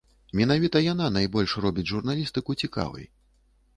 [0.37, 3.05] Менавіта яна найбольш робіць журналістыку цікавай.